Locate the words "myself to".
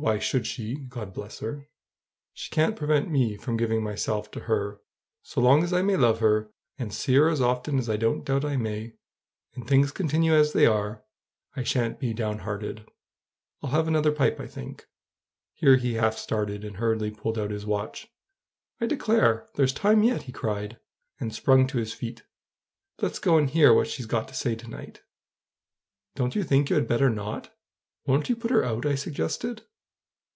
3.82-4.40